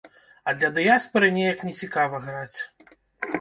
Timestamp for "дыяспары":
0.77-1.29